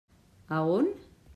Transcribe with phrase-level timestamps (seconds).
[0.49, 0.87] A on?